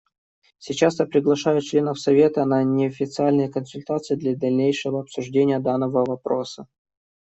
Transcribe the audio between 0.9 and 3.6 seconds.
я приглашаю членов Совета на неофициальные